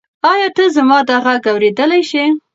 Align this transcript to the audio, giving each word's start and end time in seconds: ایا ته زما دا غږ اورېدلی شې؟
ایا 0.31 0.47
ته 0.55 0.63
زما 0.75 0.99
دا 1.09 1.17
غږ 1.25 1.41
اورېدلی 1.51 2.01
شې؟ 2.09 2.23